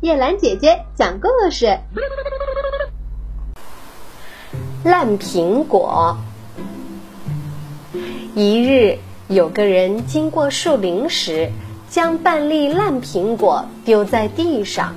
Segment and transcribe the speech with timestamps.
[0.00, 1.78] 叶兰姐姐讲故事。
[4.84, 6.18] 烂苹果。
[8.34, 11.50] 一日，有个人经过树林时，
[11.88, 14.94] 将半粒烂苹果丢在地上，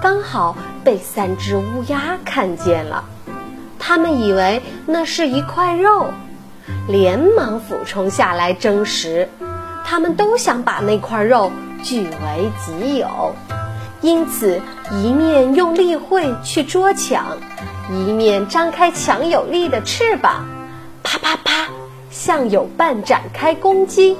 [0.00, 3.04] 刚好被三只乌鸦看见了。
[3.78, 6.06] 他们以为那是一块肉，
[6.86, 9.28] 连忙俯冲下来争食。
[9.84, 11.50] 他们都想把那块肉
[11.82, 13.34] 据为己有，
[14.02, 14.60] 因此
[14.92, 17.36] 一面用力会去捉抢，
[17.90, 20.46] 一面张开强有力的翅膀，
[21.02, 21.68] 啪啪啪
[22.10, 24.16] 向友伴展开攻击。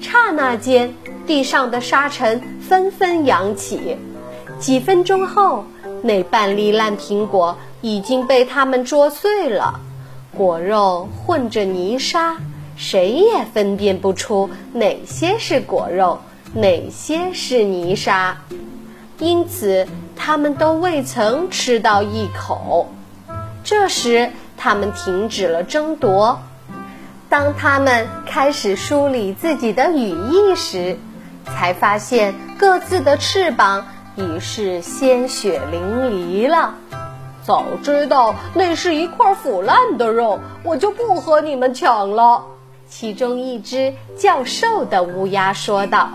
[0.00, 0.94] 刹那间，
[1.26, 3.96] 地上的沙尘纷纷扬起。
[4.58, 5.64] 几分钟后，
[6.02, 9.80] 那半粒烂苹果已经被他们捉碎了，
[10.36, 12.36] 果肉混着泥沙。
[12.76, 16.20] 谁也分辨不出哪些是果肉，
[16.54, 18.38] 哪些是泥沙，
[19.18, 22.88] 因此他们都未曾吃到一口。
[23.62, 26.40] 这时，他们停止了争夺。
[27.28, 30.98] 当他们开始梳理自己的羽翼时，
[31.44, 36.74] 才发现各自的翅膀已是鲜血淋漓了。
[37.42, 42.44] 早知道那是一块腐烂的肉，我就不和你们抢了。
[42.88, 46.12] 其中一只较瘦的乌鸦说道：“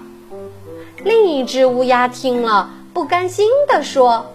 [1.04, 4.26] 另一只乌鸦听了，不甘心地说：‘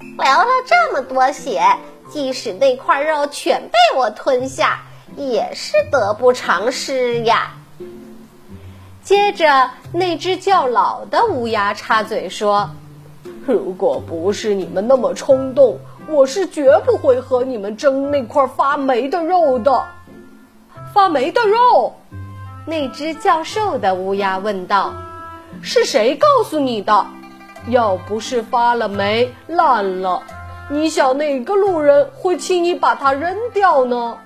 [0.00, 1.62] 流了这么多血，
[2.10, 4.82] 即使那块肉全被我吞下，
[5.16, 7.54] 也是得不偿失呀。’”
[9.02, 12.68] 接着，那只较老的乌鸦插嘴说
[13.46, 19.84] ：“如果不是你们那么冲动，我是绝不会和你们争那块发霉的肉的。”
[20.92, 21.94] 发霉的肉，
[22.66, 24.92] 那只较瘦的乌鸦问道
[25.62, 27.06] ：“是谁告诉你的？
[27.68, 30.22] 要不是发了霉烂了，
[30.70, 34.18] 你想哪个路人会轻易把它扔掉呢？”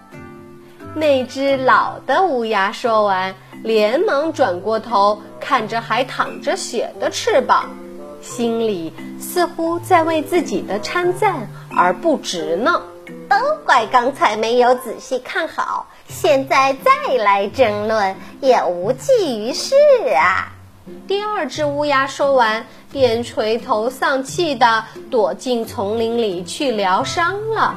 [0.94, 7.70] 那只老的乌鸦说完，连忙转过头看着还淌着血的翅膀，
[8.20, 12.82] 心里似乎在为自己的称赞而不值呢。
[13.28, 15.86] 都怪刚才没有仔细看好。
[16.08, 19.74] 现在再来争论也无济于事
[20.16, 20.52] 啊！
[21.06, 27.74] 第二只乌鸦说完，便垂头丧气地躲进丛林里去疗伤了。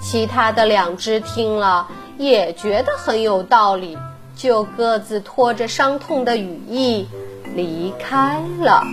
[0.00, 3.96] 其他的两只听了也觉得很有道理，
[4.36, 7.08] 就各自拖着伤痛的羽翼
[7.54, 8.84] 离开了。